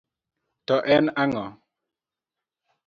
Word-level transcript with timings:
To 0.67 0.75
en 0.95 1.05
ang'o? 1.23 1.45